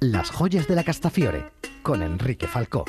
Las 0.00 0.30
joyas 0.30 0.68
de 0.68 0.76
la 0.76 0.84
Castafiore, 0.84 1.50
con 1.82 2.04
Enrique 2.04 2.46
Falcó. 2.46 2.84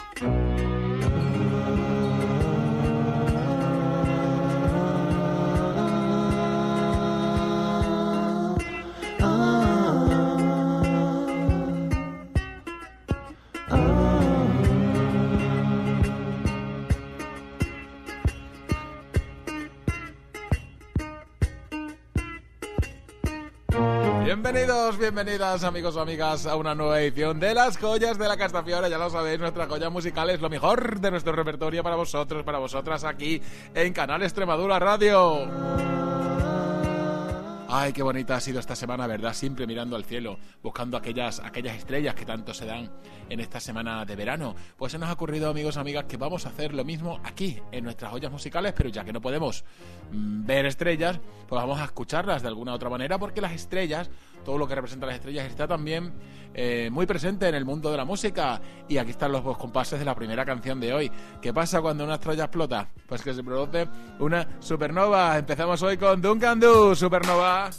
Bienvenidas 25.20 25.66
amigos 25.66 25.98
o 25.98 26.02
amigas 26.02 26.46
a 26.46 26.56
una 26.56 26.74
nueva 26.74 27.02
edición 27.02 27.42
de 27.42 27.54
Las 27.54 27.78
Joyas 27.78 28.18
de 28.18 28.26
la 28.26 28.38
Castafiore. 28.38 28.90
Ya 28.90 28.98
lo 28.98 29.10
sabéis, 29.10 29.38
nuestra 29.38 29.68
joya 29.68 29.90
musical 29.90 30.30
es 30.30 30.40
lo 30.40 30.50
mejor 30.50 31.02
de 31.02 31.12
nuestro 31.12 31.34
repertorio 31.34 31.84
para 31.84 31.98
vosotros, 31.98 32.46
para 32.46 32.58
vosotras 32.58 33.04
aquí 33.04 33.42
en 33.76 33.92
Canal 33.92 34.24
Extremadura 34.24 34.80
Radio. 34.80 35.46
Ay, 37.72 37.94
qué 37.94 38.02
bonita 38.02 38.36
ha 38.36 38.40
sido 38.40 38.60
esta 38.60 38.76
semana, 38.76 39.06
¿verdad? 39.06 39.34
Siempre 39.34 39.68
mirando 39.68 39.96
al 39.96 40.04
cielo, 40.04 40.40
buscando 40.64 40.98
aquellas, 40.98 41.40
aquellas 41.40 41.76
estrellas 41.76 42.16
que 42.16 42.26
tanto 42.26 42.52
se 42.52 42.66
dan 42.66 42.90
en 43.30 43.40
esta 43.40 43.60
semana 43.60 44.06
de 44.06 44.16
verano. 44.16 44.56
Pues 44.76 44.94
se 44.94 44.98
nos 44.98 45.08
ha 45.10 45.14
ocurrido, 45.14 45.52
amigos 45.52 45.78
amigas, 45.78 46.06
que 46.06 46.18
vamos 46.18 46.48
a 46.48 46.50
hacer 46.50 46.74
lo 46.74 46.84
mismo 46.84 47.20
aquí, 47.24 47.62
en 47.72 47.84
nuestras 47.84 48.10
joyas 48.10 48.32
musicales, 48.32 48.74
pero 48.76 48.90
ya 48.90 49.04
que 49.04 49.14
no 49.14 49.22
podemos 49.22 49.66
mm, 50.12 50.46
ver 50.48 50.66
estrellas, 50.66 51.20
pues 51.48 51.62
vamos 51.62 51.80
a 51.80 51.84
escucharlas 51.84 52.42
de 52.42 52.48
alguna 52.48 52.74
otra 52.74 52.90
manera, 52.90 53.20
porque 53.20 53.40
las 53.40 53.52
estrellas 53.52 54.10
todo 54.44 54.58
lo 54.58 54.68
que 54.68 54.76
representa 54.76 55.06
las 55.06 55.16
estrellas 55.16 55.46
está 55.46 55.68
también 55.68 56.14
eh, 56.54 56.90
muy 56.92 57.06
presente 57.06 57.48
en 57.48 57.56
el 57.56 57.66
mundo 57.66 57.92
de 57.92 57.98
la 57.98 58.06
música. 58.06 58.62
Y 58.88 58.98
aquí 58.98 59.12
están 59.12 59.32
los 59.32 59.44
dos 59.44 59.58
compases 59.58 60.00
de 60.00 60.06
la 60.06 60.16
primera 60.16 60.46
canción 60.46 60.80
de 60.80 60.94
hoy. 60.94 61.12
¿Qué 61.42 61.54
pasa 61.54 61.82
cuando 61.82 62.04
una 62.04 62.16
estrella 62.16 62.46
explota? 62.46 62.90
Pues 63.08 63.22
que 63.22 63.34
se 63.34 63.44
produce 63.44 63.88
una 64.20 64.48
supernova. 64.60 65.38
Empezamos 65.38 65.82
hoy 65.84 65.98
con 65.98 66.22
Duncan 66.22 66.60
Du, 66.60 66.96
supernova. 66.96 67.70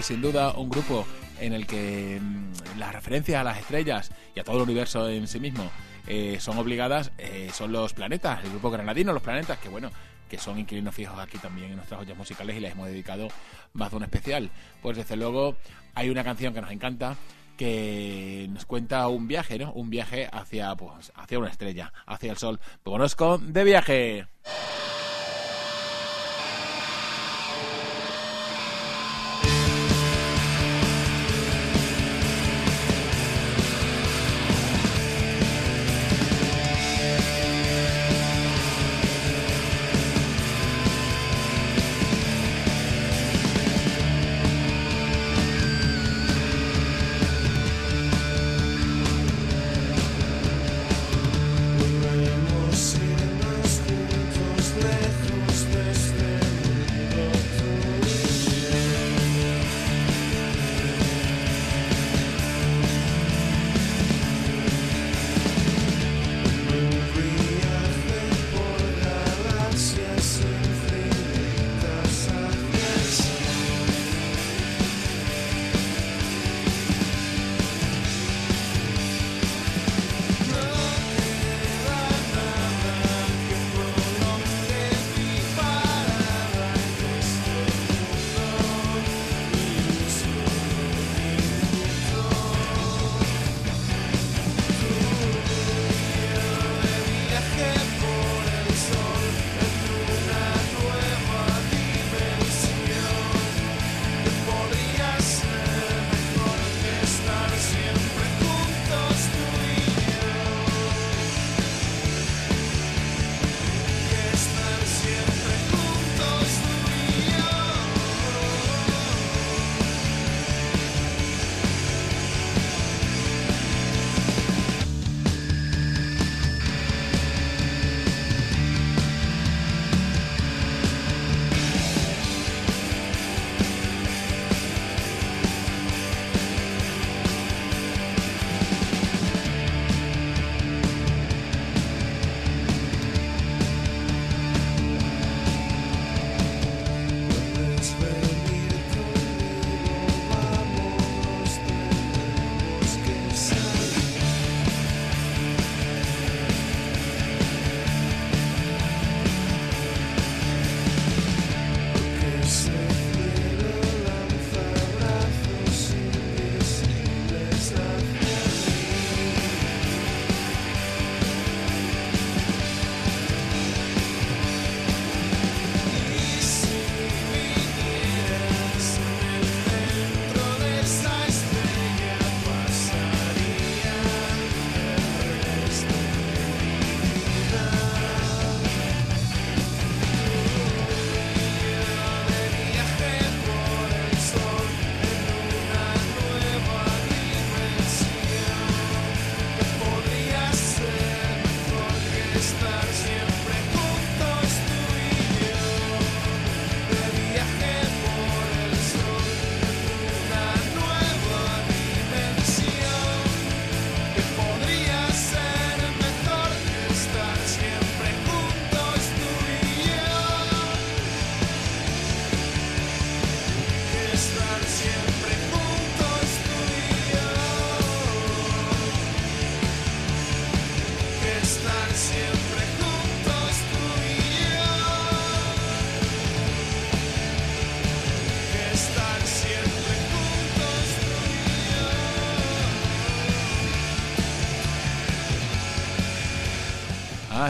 Hay 0.00 0.02
sin 0.02 0.22
duda 0.22 0.52
un 0.52 0.70
grupo 0.70 1.06
en 1.40 1.52
el 1.52 1.66
que 1.66 2.18
mm, 2.18 2.78
las 2.78 2.94
referencias 2.94 3.38
a 3.38 3.44
las 3.44 3.58
estrellas 3.58 4.10
y 4.34 4.40
a 4.40 4.44
todo 4.44 4.56
el 4.56 4.62
universo 4.62 5.06
en 5.10 5.28
sí 5.28 5.38
mismo 5.38 5.70
eh, 6.06 6.38
son 6.40 6.56
obligadas, 6.56 7.12
eh, 7.18 7.50
son 7.52 7.70
los 7.70 7.92
planetas, 7.92 8.42
el 8.42 8.50
grupo 8.50 8.70
granadino, 8.70 9.12
los 9.12 9.22
planetas, 9.22 9.58
que 9.58 9.68
bueno, 9.68 9.90
que 10.26 10.38
son 10.38 10.58
inquilinos 10.58 10.94
fijos 10.94 11.18
aquí 11.18 11.36
también 11.36 11.70
en 11.70 11.76
nuestras 11.76 12.00
ollas 12.00 12.16
musicales 12.16 12.56
y 12.56 12.60
les 12.60 12.72
hemos 12.72 12.86
dedicado 12.86 13.28
más 13.74 13.90
de 13.90 13.96
un 13.98 14.04
especial. 14.04 14.50
Pues 14.80 14.96
desde 14.96 15.16
luego 15.16 15.56
hay 15.94 16.08
una 16.08 16.24
canción 16.24 16.54
que 16.54 16.62
nos 16.62 16.70
encanta, 16.70 17.16
que 17.58 18.48
nos 18.50 18.64
cuenta 18.64 19.06
un 19.08 19.28
viaje, 19.28 19.58
¿no? 19.58 19.70
Un 19.74 19.90
viaje 19.90 20.30
hacia, 20.32 20.74
pues, 20.76 21.12
hacia 21.14 21.38
una 21.38 21.50
estrella, 21.50 21.92
hacia 22.06 22.30
el 22.30 22.38
sol. 22.38 22.58
Vámonos 22.86 23.16
con 23.16 23.52
De 23.52 23.64
Viaje. 23.64 24.26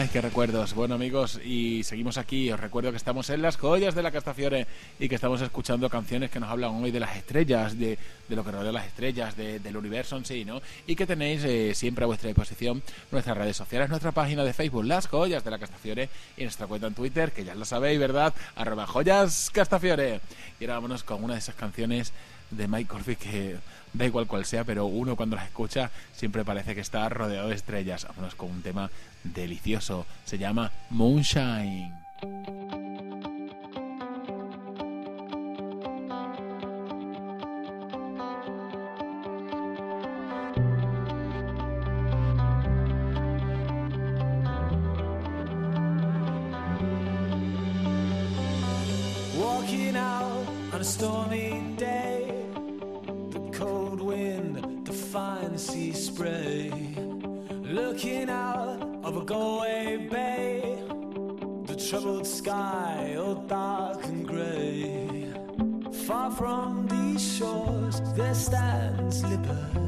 Ay, 0.01 0.09
qué 0.11 0.19
recuerdos. 0.19 0.73
Bueno, 0.73 0.95
amigos, 0.95 1.39
y 1.45 1.83
seguimos 1.83 2.17
aquí. 2.17 2.51
Os 2.51 2.59
recuerdo 2.59 2.89
que 2.89 2.97
estamos 2.97 3.29
en 3.29 3.43
las 3.43 3.55
joyas 3.55 3.93
de 3.93 4.01
la 4.01 4.09
Castafiore 4.09 4.65
y 4.99 5.07
que 5.07 5.13
estamos 5.13 5.41
escuchando 5.41 5.91
canciones 5.91 6.31
que 6.31 6.39
nos 6.39 6.49
hablan 6.49 6.71
hoy 6.71 6.89
de 6.89 6.99
las 6.99 7.15
estrellas, 7.15 7.77
de, 7.77 7.99
lo 8.29 8.43
que 8.43 8.49
rodea 8.49 8.71
las 8.71 8.87
estrellas, 8.87 9.37
del 9.37 9.77
universo 9.77 10.17
en 10.17 10.25
sí, 10.25 10.43
¿no? 10.43 10.59
Y 10.87 10.95
que 10.95 11.05
tenéis 11.05 11.43
eh, 11.43 11.75
siempre 11.75 12.03
a 12.03 12.07
vuestra 12.07 12.29
disposición 12.29 12.81
nuestras 13.11 13.37
redes 13.37 13.55
sociales, 13.55 13.89
nuestra 13.89 14.11
página 14.11 14.43
de 14.43 14.53
Facebook, 14.53 14.85
Las 14.85 15.05
Joyas 15.05 15.43
de 15.43 15.51
la 15.51 15.59
Castafiore, 15.59 16.09
y 16.35 16.41
nuestra 16.45 16.65
cuenta 16.65 16.87
en 16.87 16.95
Twitter, 16.95 17.31
que 17.31 17.43
ya 17.43 17.53
lo 17.53 17.63
sabéis, 17.63 17.99
¿verdad? 17.99 18.33
Arroba 18.55 18.87
joyas 18.87 19.51
Castafiore. 19.53 20.19
Y 20.59 20.63
ahora 20.63 20.75
vámonos 20.77 21.03
con 21.03 21.23
una 21.23 21.33
de 21.33 21.41
esas 21.41 21.53
canciones 21.53 22.11
de 22.49 22.67
Mike 22.67 22.89
Corby 22.89 23.15
que 23.17 23.57
da 23.93 24.05
igual 24.05 24.27
cual 24.27 24.45
sea, 24.45 24.63
pero 24.63 24.85
uno 24.85 25.15
cuando 25.15 25.35
las 25.35 25.45
escucha 25.45 25.91
siempre 26.13 26.45
parece 26.45 26.75
que 26.75 26.81
está 26.81 27.07
rodeado 27.09 27.49
de 27.49 27.55
estrellas. 27.55 28.05
Vámonos 28.07 28.35
con 28.35 28.49
un 28.49 28.61
tema 28.61 28.89
delicioso. 29.23 30.05
Se 30.25 30.37
llama 30.37 30.71
Moonshine. 30.89 31.93
Stand 68.33 69.13
slipper. 69.13 69.80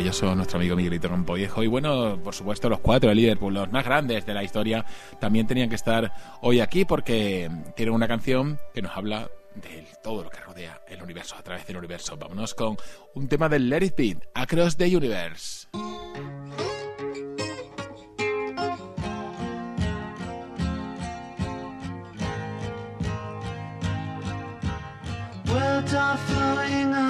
Maravilloso 0.00 0.34
nuestro 0.34 0.58
amigo 0.58 0.76
Miguelito 0.76 1.08
Rompollejo. 1.08 1.62
Y 1.62 1.66
bueno, 1.66 2.18
por 2.24 2.34
supuesto, 2.34 2.70
los 2.70 2.80
cuatro 2.80 3.10
de 3.10 3.14
Liverpool, 3.14 3.52
los 3.52 3.70
más 3.70 3.84
grandes 3.84 4.24
de 4.24 4.32
la 4.32 4.42
historia, 4.42 4.86
también 5.20 5.46
tenían 5.46 5.68
que 5.68 5.74
estar 5.74 6.10
hoy 6.40 6.60
aquí 6.60 6.86
porque 6.86 7.50
tienen 7.76 7.94
una 7.94 8.08
canción 8.08 8.58
que 8.72 8.80
nos 8.80 8.96
habla 8.96 9.28
de 9.56 9.86
todo 10.02 10.24
lo 10.24 10.30
que 10.30 10.40
rodea 10.40 10.80
el 10.88 11.02
universo, 11.02 11.36
a 11.36 11.42
través 11.42 11.66
del 11.66 11.76
universo. 11.76 12.16
Vámonos 12.16 12.54
con 12.54 12.78
un 13.14 13.28
tema 13.28 13.50
del 13.50 13.68
Let 13.68 13.84
It 13.84 13.94
Be, 13.94 14.16
Across 14.32 14.78
the 14.78 14.96
Universe. 14.96 15.68
Are 25.92 27.09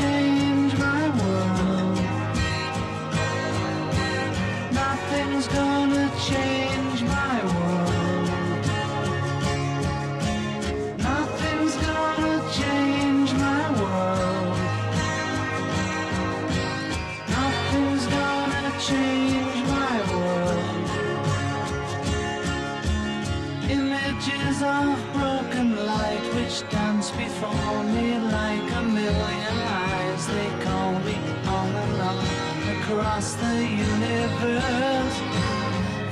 change 0.00 0.72
my 0.78 1.02
world. 1.18 1.98
Nothing's 4.80 5.46
gonna 5.58 6.06
change 6.28 7.00
my 7.16 7.36
world. 7.52 8.28
Nothing's 11.08 11.76
gonna 11.86 12.36
change 12.60 13.30
my 13.46 13.64
world. 13.80 14.56
Nothing's 17.36 18.06
gonna 18.16 18.72
change 18.90 19.60
my 19.76 19.96
world. 20.12 20.88
Images 23.78 24.56
of 24.78 24.88
broken 25.16 25.68
light 25.90 26.24
which 26.36 26.56
dance 26.70 27.08
before 27.22 27.82
me 27.84 27.89
across 33.10 33.34
the 33.34 33.66
universe. 33.66 35.18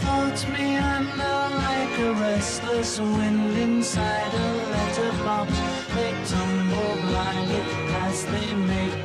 Thoughts 0.03 0.47
meander 0.49 1.39
like 1.65 1.99
a 2.01 2.13
restless 2.15 2.99
wind 2.99 3.57
inside 3.57 4.35
a 4.35 4.49
letterbox. 4.73 5.53
They 5.95 6.13
tumble 6.25 6.97
blindly 7.07 7.63
as 8.05 8.25
they 8.27 8.53
make 8.55 8.98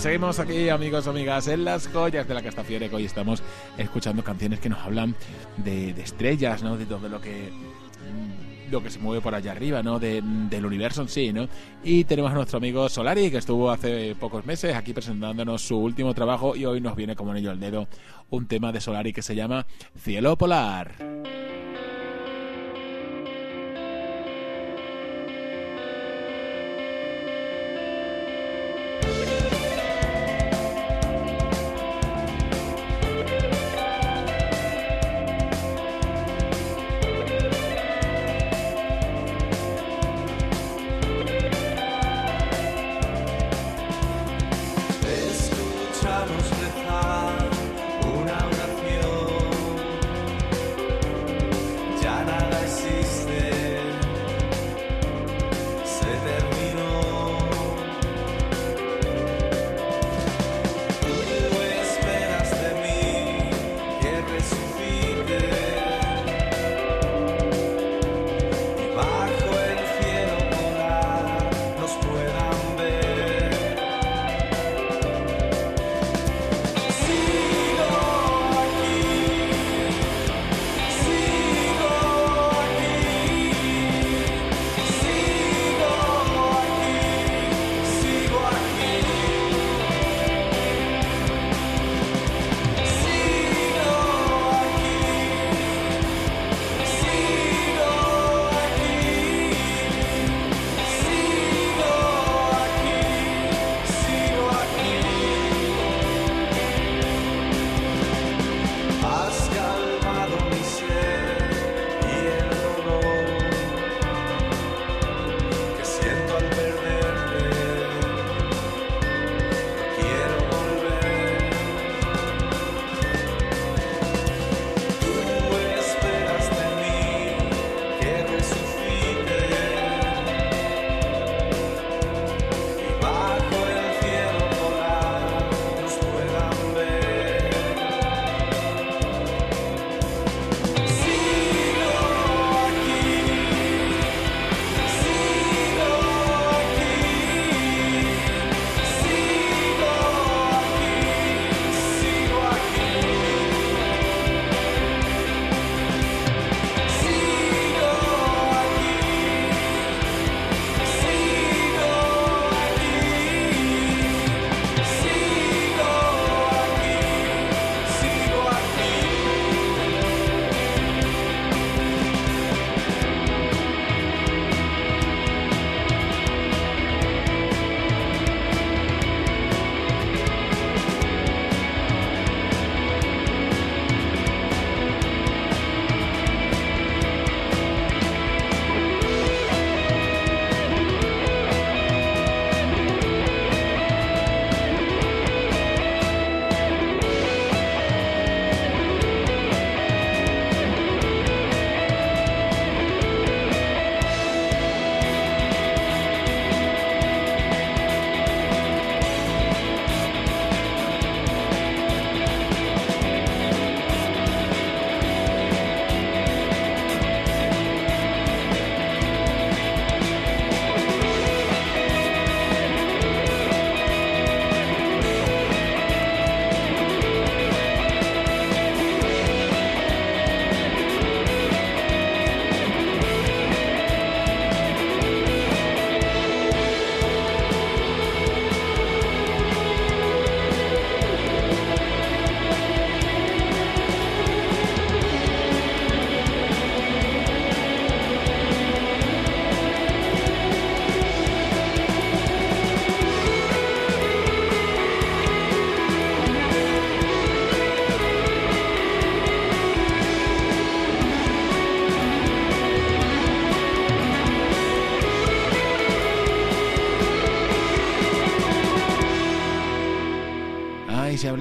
seguimos 0.00 0.38
aquí, 0.38 0.68
amigos 0.68 1.06
amigas, 1.06 1.46
en 1.48 1.64
las 1.64 1.86
joyas 1.88 2.26
de 2.26 2.34
la 2.34 2.42
Castafiore, 2.42 2.88
que 2.88 2.96
hoy 2.96 3.04
estamos 3.04 3.42
escuchando 3.78 4.22
canciones 4.24 4.60
que 4.60 4.68
nos 4.68 4.78
hablan 4.80 5.14
de, 5.58 5.92
de 5.92 6.02
estrellas, 6.02 6.62
¿no? 6.62 6.76
De 6.76 6.86
todo 6.86 7.08
lo 7.08 7.20
que 7.20 7.50
mm, 7.50 8.70
lo 8.72 8.82
que 8.82 8.90
se 8.90 8.98
mueve 9.00 9.20
por 9.20 9.34
allá 9.34 9.52
arriba, 9.52 9.82
¿no? 9.82 9.98
De- 9.98 10.22
del 10.22 10.64
universo 10.64 11.02
en 11.02 11.08
sí, 11.08 11.32
¿no? 11.32 11.48
Y 11.84 12.04
tenemos 12.04 12.30
a 12.30 12.34
nuestro 12.34 12.58
amigo 12.58 12.88
Solari, 12.88 13.30
que 13.30 13.38
estuvo 13.38 13.70
hace 13.70 14.14
pocos 14.14 14.46
meses 14.46 14.74
aquí 14.74 14.92
presentándonos 14.92 15.62
su 15.62 15.76
último 15.76 16.14
trabajo 16.14 16.56
y 16.56 16.64
hoy 16.64 16.80
nos 16.80 16.96
viene 16.96 17.14
como 17.16 17.32
anillo 17.32 17.50
al 17.50 17.60
dedo 17.60 17.86
un 18.30 18.46
tema 18.46 18.72
de 18.72 18.80
Solari 18.80 19.12
que 19.12 19.22
se 19.22 19.34
llama 19.34 19.66
Cielo 19.98 20.36
Polar. 20.36 21.19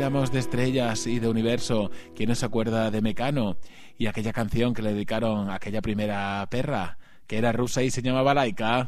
De 0.10 0.40
estrellas 0.40 1.06
y 1.06 1.20
de 1.20 1.28
universo, 1.28 1.92
¿quién 2.16 2.30
nos 2.30 2.44
acuerda 2.44 2.90
de 2.90 3.00
Mecano 3.00 3.58
y 3.96 4.08
aquella 4.08 4.34
canción 4.34 4.74
que 4.74 4.82
le 4.82 4.94
dedicaron 4.94 5.52
a 5.52 5.56
aquella 5.56 5.84
primera 5.84 6.48
perra, 6.50 6.98
que 7.28 7.38
era 7.38 7.52
rusa 7.52 7.84
y 7.84 7.92
se 7.92 8.02
llamaba 8.02 8.34
Laika? 8.34 8.88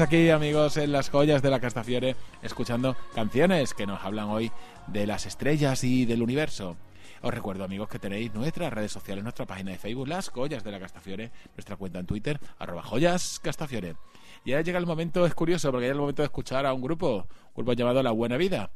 Aquí, 0.00 0.28
amigos, 0.28 0.76
en 0.76 0.92
las 0.92 1.08
joyas 1.08 1.40
de 1.40 1.48
la 1.48 1.58
Castafiore, 1.58 2.16
escuchando 2.42 2.96
canciones 3.14 3.72
que 3.72 3.86
nos 3.86 4.04
hablan 4.04 4.28
hoy 4.28 4.52
de 4.88 5.06
las 5.06 5.24
estrellas 5.24 5.84
y 5.84 6.04
del 6.04 6.22
universo. 6.22 6.76
Os 7.22 7.32
recuerdo, 7.32 7.64
amigos, 7.64 7.88
que 7.88 7.98
tenéis 7.98 8.34
nuestras 8.34 8.72
redes 8.72 8.92
sociales, 8.92 9.24
nuestra 9.24 9.46
página 9.46 9.70
de 9.70 9.78
Facebook, 9.78 10.06
Las 10.06 10.28
Joyas 10.28 10.62
de 10.64 10.70
la 10.70 10.80
Castafiore, 10.80 11.30
nuestra 11.54 11.76
cuenta 11.76 11.98
en 11.98 12.06
Twitter, 12.06 12.38
arroba 12.58 12.82
joyas 12.82 13.40
Castafiore. 13.40 13.96
Y 14.44 14.52
ahora 14.52 14.62
llega 14.62 14.78
el 14.78 14.86
momento, 14.86 15.24
es 15.24 15.34
curioso, 15.34 15.70
porque 15.70 15.84
llega 15.84 15.94
el 15.94 16.00
momento 16.00 16.20
de 16.20 16.26
escuchar 16.26 16.66
a 16.66 16.74
un 16.74 16.82
grupo, 16.82 17.26
un 17.54 17.54
grupo 17.54 17.72
llamado 17.72 18.02
La 18.02 18.10
Buena 18.10 18.36
Vida. 18.36 18.72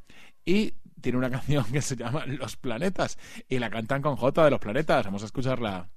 Y 0.47 0.73
tiene 1.03 1.19
una 1.19 1.31
canción 1.31 1.65
que 1.65 1.83
se 1.83 1.97
llama 1.97 2.25
Los 2.25 2.57
Planetas, 2.57 3.19
y 3.47 3.59
la 3.59 3.69
cantan 3.69 4.01
con 4.01 4.17
J 4.17 4.45
de 4.45 4.51
los 4.51 4.61
Planetas. 4.61 5.05
Vamos 5.05 5.23
a 5.23 5.27
escucharla. 5.27 5.91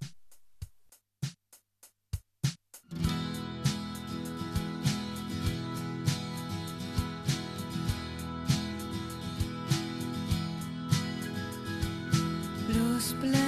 splendid. 13.04 13.43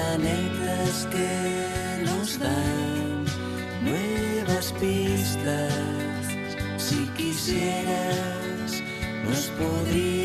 planetas 0.00 1.06
que 1.10 2.04
nos 2.04 2.38
dan 2.38 3.24
nuevas 3.82 4.72
pistas. 4.80 5.72
Si 6.78 7.06
quisieras, 7.16 8.82
nos 9.24 9.44
podrías. 9.58 10.19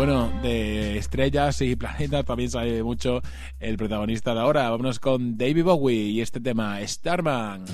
bueno, 0.00 0.32
de 0.40 0.96
estrellas 0.96 1.60
y 1.60 1.76
planetas 1.76 2.24
también 2.24 2.48
sabe 2.48 2.82
mucho 2.82 3.20
el 3.58 3.76
protagonista 3.76 4.32
de 4.32 4.40
ahora. 4.40 4.70
Vámonos 4.70 4.98
con 4.98 5.36
David 5.36 5.64
Bowie 5.64 5.94
y 5.94 6.22
este 6.22 6.40
tema, 6.40 6.78
Starman. 6.86 7.66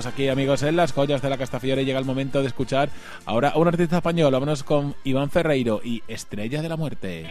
seguimos 0.00 0.06
aquí, 0.06 0.28
amigos, 0.28 0.62
en 0.62 0.76
las 0.76 0.92
joyas 0.92 1.20
de 1.20 1.28
la 1.28 1.36
Castafiore. 1.36 1.84
Llega 1.84 1.98
el 1.98 2.04
momento 2.04 2.40
de 2.40 2.46
escuchar 2.46 2.88
ahora 3.26 3.50
a 3.50 3.58
un 3.58 3.68
artista 3.68 3.96
español. 3.96 4.32
Vámonos 4.32 4.62
con 4.62 4.94
Iván 5.04 5.30
Ferreiro 5.30 5.80
y 5.84 6.02
Estrella 6.08 6.62
de 6.62 6.68
la 6.68 6.76
Muerte. 6.76 7.28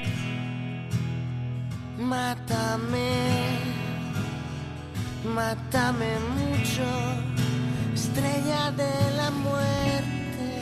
Mátame, 1.98 3.10
mátame 5.36 6.12
mucho, 6.36 6.84
estrella 7.94 8.72
de 8.72 9.18
la 9.18 9.32
muerte, 9.32 10.62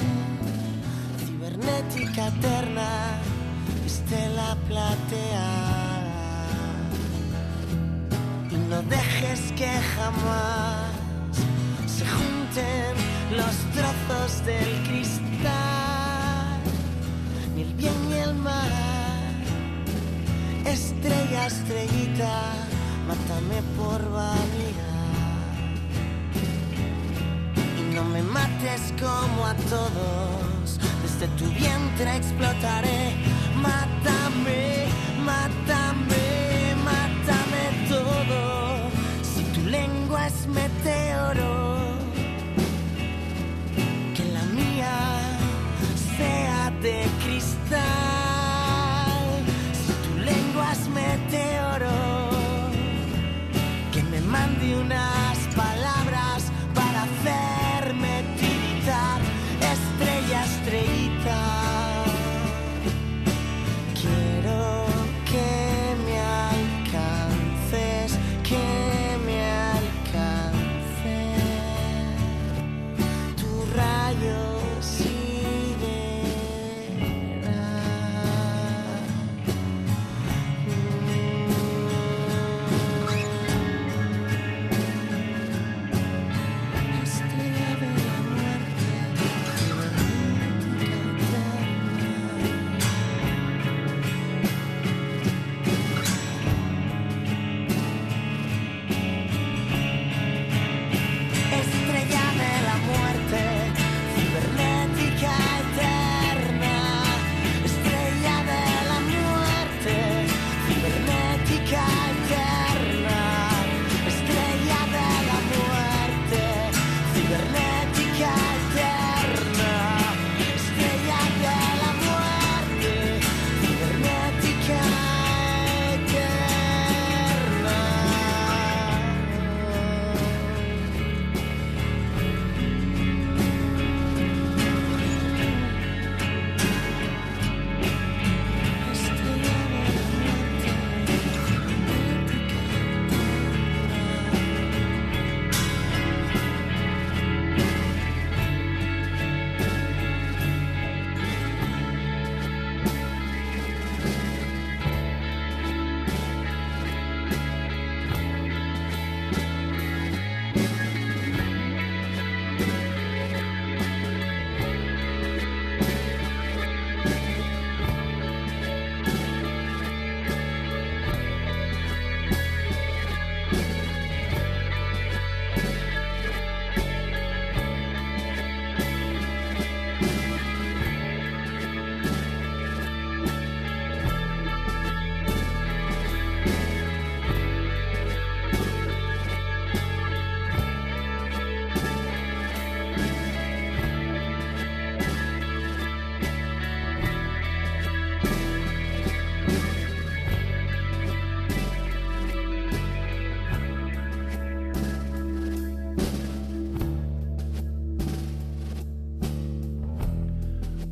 cibernética 1.25 2.27
eterna, 2.27 3.19
estela 3.85 4.57
plateada. 4.67 6.47
Y 8.51 8.55
no 8.69 8.81
dejes 8.83 9.51
que 9.53 9.67
jamás 9.67 10.86
se 11.97 12.05
junten 12.05 12.93
los 13.35 13.55
trozos 13.75 14.45
del 14.45 14.83
cristal, 14.87 16.59
ni 17.55 17.61
el 17.63 17.73
bien 17.73 18.09
ni 18.09 18.15
el 18.17 18.35
mal. 18.35 18.71
Estrella, 20.65 21.47
estrellita, 21.47 22.53
mátame 23.07 23.59
por 23.77 23.99
vanidad. 24.11 24.97
Y 27.79 27.95
no 27.95 28.03
me 28.03 28.21
mates 28.21 28.93
como 29.01 29.45
a 29.45 29.55
todos, 29.73 30.79
desde 31.01 31.27
tu 31.39 31.45
vientre 31.45 32.17
explotaré. 32.17 33.15
Mátame, 33.55 34.85
mátame. 35.25 35.76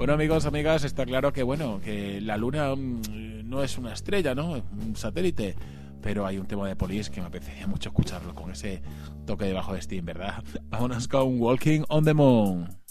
Bueno, 0.06 0.22
amigos, 0.22 0.45
amigas, 0.45 0.84
está 0.84 1.03
claro 1.03 1.34
que 1.34 1.41
bueno, 1.41 1.82
que 1.84 2.22
la 2.22 2.38
Luna 2.38 2.76
mm, 2.76 3.49
no 3.49 3.64
es 3.64 3.80
una 3.80 3.91
estrella, 3.91 4.36
¿no? 4.36 4.56
Es 4.56 4.64
un 4.72 4.95
satélite. 4.95 5.56
Pero 5.99 6.28
hay 6.28 6.38
un 6.38 6.45
tema 6.45 6.68
de 6.68 6.76
polis 6.76 7.10
que 7.10 7.22
me 7.22 7.26
apetecía 7.26 7.66
mucho 7.66 7.89
escucharlo 7.89 8.36
con 8.36 8.51
ese 8.51 8.84
toque 9.26 9.45
debajo 9.45 9.74
de 9.74 9.82
Steam, 9.82 10.06
¿verdad? 10.06 10.43
Vámonos 10.70 11.08
con 11.08 11.41
Walking 11.41 11.86
on 11.89 12.06
the 12.06 12.14
Moon. 12.14 12.85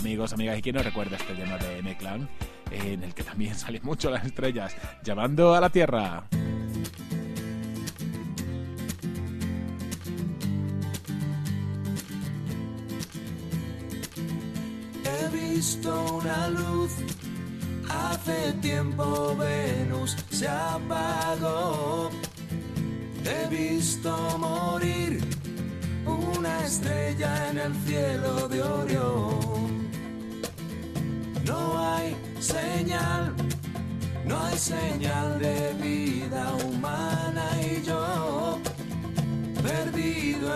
amigos, 0.00 0.32
amigas, 0.32 0.58
y 0.58 0.62
quien 0.62 0.76
no 0.76 0.82
recuerda 0.82 1.16
este 1.16 1.34
tema 1.34 1.58
de 1.58 1.78
M-Clan, 1.78 2.26
en 2.70 3.04
el 3.04 3.14
que 3.14 3.22
también 3.22 3.54
salen 3.58 3.82
mucho 3.84 4.10
las 4.10 4.24
estrellas, 4.24 4.74
llamando 5.02 5.54
a 5.54 5.60
la 5.60 5.68
Tierra. 5.68 6.29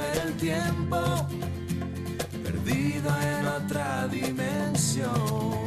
Perdido 0.00 0.26
el 0.26 0.34
tiempo, 0.36 0.98
perdido 2.42 3.10
en 3.20 3.46
otra 3.46 4.08
dimensión. 4.08 5.63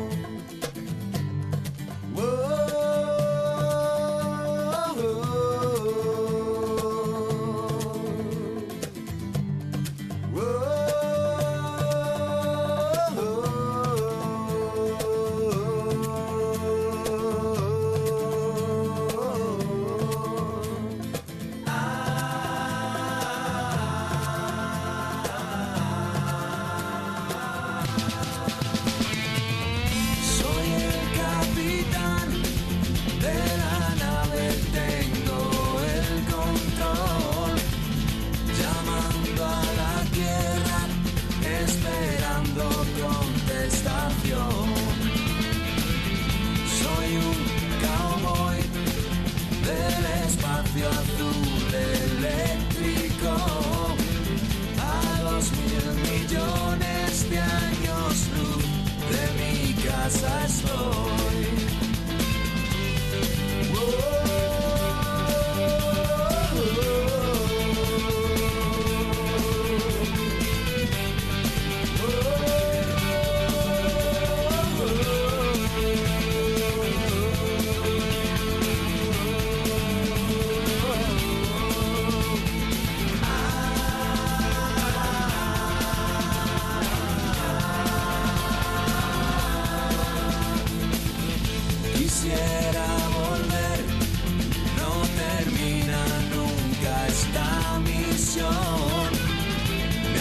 Me 98.17 98.23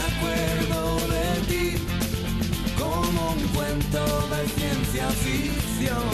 acuerdo 0.01 0.99
de 1.09 1.29
ti 1.49 1.79
como 2.79 3.31
un 3.33 3.41
cuento 3.55 4.29
de 4.29 4.47
ciencia 4.49 5.09
ficción. 5.09 6.05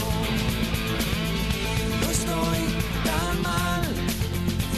No 2.00 2.08
estoy 2.08 2.58
tan 3.04 3.42
mal, 3.42 3.82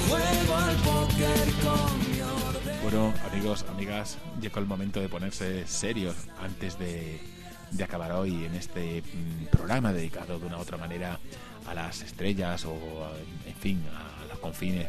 juego 0.08 0.56
al 0.56 0.76
póker 0.76 1.52
con. 1.62 2.04
Bueno, 2.82 3.12
amigos, 3.30 3.66
amigas, 3.68 4.16
llegó 4.40 4.60
el 4.60 4.66
momento 4.66 4.98
de 4.98 5.10
ponerse 5.10 5.66
serios 5.66 6.16
antes 6.40 6.78
de, 6.78 7.20
de 7.70 7.84
acabar 7.84 8.12
hoy 8.12 8.46
en 8.46 8.54
este 8.54 9.02
mm, 9.02 9.44
programa 9.50 9.92
dedicado 9.92 10.38
de 10.38 10.46
una 10.46 10.56
u 10.56 10.60
otra 10.60 10.78
manera 10.78 11.20
a 11.66 11.74
las 11.74 12.00
estrellas 12.00 12.64
o, 12.64 12.78
en 13.46 13.54
fin, 13.56 13.84
a 13.94 14.26
los 14.26 14.38
confines 14.38 14.88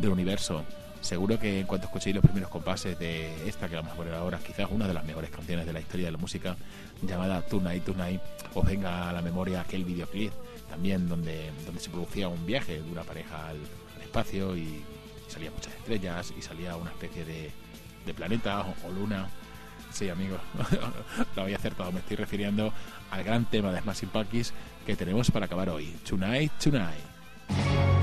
del 0.00 0.10
universo. 0.10 0.64
Seguro 1.02 1.38
que 1.38 1.60
en 1.60 1.66
cuanto 1.66 1.86
escuchéis 1.86 2.14
los 2.14 2.24
primeros 2.24 2.48
compases 2.48 2.98
de 2.98 3.48
esta 3.48 3.68
que 3.68 3.74
vamos 3.74 3.92
a 3.92 3.96
poner 3.96 4.14
ahora, 4.14 4.38
quizás 4.38 4.68
una 4.70 4.86
de 4.86 4.94
las 4.94 5.04
mejores 5.04 5.30
canciones 5.30 5.66
de 5.66 5.72
la 5.72 5.80
historia 5.80 6.06
de 6.06 6.12
la 6.12 6.18
música, 6.18 6.56
llamada 7.02 7.42
Tonight 7.42 7.84
Tonight, 7.84 8.20
os 8.54 8.64
venga 8.64 9.10
a 9.10 9.12
la 9.12 9.20
memoria 9.20 9.60
aquel 9.60 9.84
videoclip 9.84 10.32
también 10.70 11.06
donde, 11.06 11.50
donde 11.66 11.80
se 11.80 11.90
producía 11.90 12.28
un 12.28 12.46
viaje 12.46 12.80
de 12.80 12.90
una 12.90 13.02
pareja 13.02 13.48
al, 13.48 13.58
al 13.96 14.02
espacio 14.02 14.56
y 14.56 14.82
salían 15.28 15.52
muchas 15.52 15.74
estrellas 15.74 16.32
y 16.38 16.40
salía 16.40 16.76
una 16.76 16.90
especie 16.90 17.24
de, 17.24 17.50
planeta 18.14 18.64
o, 18.84 18.90
luna. 18.90 19.28
Sí, 19.90 20.08
amigos, 20.08 20.40
lo 21.36 21.42
había 21.42 21.56
acertado. 21.56 21.92
Me 21.92 22.00
estoy 22.00 22.16
refiriendo 22.16 22.72
al 23.10 23.24
gran 23.24 23.44
tema 23.44 23.70
de 23.72 23.80
Smashing 23.80 24.08
Pumpkins 24.08 24.52
que 24.86 24.96
tenemos 24.96 25.30
para 25.30 25.46
acabar 25.46 25.68
hoy. 25.68 25.94
Tonight. 26.08 26.52
Tonight 26.58 28.01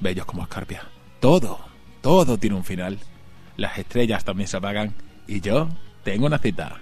bellos 0.00 0.26
como 0.26 0.42
escarpia. 0.42 0.82
Todo, 1.20 1.60
todo 2.00 2.38
tiene 2.38 2.56
un 2.56 2.64
final. 2.64 2.98
Las 3.56 3.78
estrellas 3.78 4.24
también 4.24 4.48
se 4.48 4.56
apagan 4.56 4.94
y 5.26 5.40
yo 5.40 5.68
tengo 6.04 6.26
una 6.26 6.38
cita. 6.38 6.76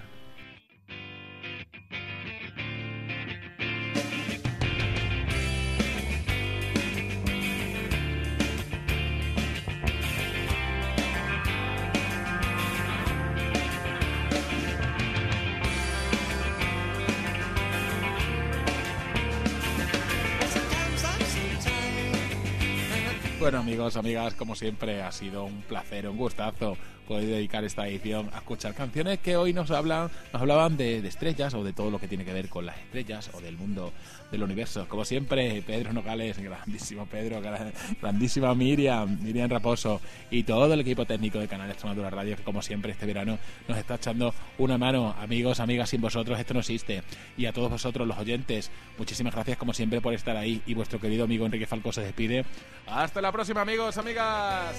Amigos, 23.95 24.17
amigas, 24.17 24.33
como 24.33 24.55
siempre 24.55 25.01
ha 25.01 25.11
sido 25.11 25.45
un 25.45 25.61
placer, 25.61 26.09
un 26.09 26.17
gustazo 26.17 26.77
poder 27.07 27.25
dedicar 27.27 27.63
esta 27.63 27.87
edición 27.87 28.29
a 28.33 28.37
escuchar 28.37 28.73
canciones 28.73 29.19
que 29.19 29.37
hoy 29.37 29.53
nos 29.53 29.71
hablan, 29.71 30.09
nos 30.33 30.41
hablaban 30.41 30.77
de, 30.77 30.97
estrellas 31.07 31.53
o 31.53 31.63
de 31.63 31.73
todo 31.73 31.89
lo 31.89 31.99
que 31.99 32.07
tiene 32.07 32.25
que 32.25 32.33
ver 32.33 32.49
con 32.49 32.65
las 32.65 32.77
estrellas 32.77 33.29
o 33.33 33.41
del 33.41 33.57
mundo 33.57 33.93
del 34.31 34.43
universo. 34.43 34.85
Como 34.89 35.05
siempre, 35.05 35.61
Pedro 35.65 35.93
Nogales, 35.93 36.37
grandísimo 36.37 37.05
Pedro, 37.05 37.41
gra- 37.41 37.71
grandísima 38.01 38.53
Miriam, 38.53 39.17
Miriam 39.21 39.49
Raposo 39.49 40.01
y 40.29 40.43
todo 40.43 40.73
el 40.73 40.81
equipo 40.81 41.05
técnico 41.05 41.39
de 41.39 41.47
Canal 41.47 41.69
Extremadura 41.71 42.09
Radio 42.09 42.35
que 42.35 42.43
como 42.43 42.61
siempre 42.61 42.91
este 42.91 43.05
verano 43.05 43.37
nos 43.67 43.77
está 43.77 43.95
echando 43.95 44.33
una 44.57 44.77
mano. 44.77 45.15
Amigos, 45.17 45.59
amigas, 45.61 45.89
sin 45.89 46.01
vosotros 46.01 46.37
esto 46.39 46.53
no 46.53 46.59
existe. 46.59 47.03
Y 47.37 47.45
a 47.45 47.53
todos 47.53 47.71
vosotros 47.71 48.05
los 48.07 48.17
oyentes, 48.17 48.69
muchísimas 48.97 49.33
gracias 49.33 49.57
como 49.57 49.73
siempre 49.73 50.01
por 50.01 50.13
estar 50.13 50.35
ahí 50.35 50.61
y 50.65 50.73
vuestro 50.73 50.99
querido 50.99 51.23
amigo 51.23 51.45
Enrique 51.45 51.65
Falco 51.65 51.91
se 51.93 52.01
despide. 52.01 52.43
Hasta 52.85 53.21
la 53.21 53.31
próxima 53.31 53.61
amigos, 53.61 53.97
amigas. 53.97 54.75